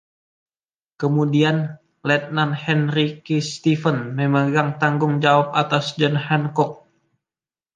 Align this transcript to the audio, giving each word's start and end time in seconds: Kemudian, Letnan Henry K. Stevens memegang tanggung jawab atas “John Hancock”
Kemudian, 1.01 1.57
Letnan 2.09 2.51
Henry 2.63 3.07
K. 3.25 3.37
Stevens 3.49 4.05
memegang 4.19 4.69
tanggung 4.81 5.15
jawab 5.23 5.47
atas 5.61 5.85
“John 5.97 6.15
Hancock” 6.25 6.71